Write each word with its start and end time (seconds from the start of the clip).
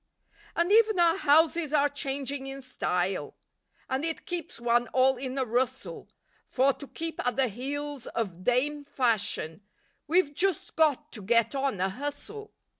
And 0.55 0.71
even 0.71 0.99
our 0.99 1.15
houses 1.15 1.73
are 1.73 1.87
changing 1.87 2.47
in 2.47 2.63
style, 2.63 3.35
And 3.87 4.03
it 4.03 4.25
keeps 4.25 4.59
one 4.59 4.87
all 4.93 5.15
in 5.15 5.37
a 5.37 5.45
rustle, 5.45 6.09
For, 6.47 6.73
to 6.73 6.87
keep 6.87 7.23
at 7.23 7.35
the 7.35 7.47
heels 7.49 8.07
of 8.07 8.43
"Dame 8.43 8.83
Fashion," 8.83 9.61
We've 10.07 10.33
just 10.33 10.75
got 10.75 11.11
to 11.11 11.21
"get 11.21 11.53
on 11.53 11.79
a 11.79 11.89
hustle." 11.89 12.51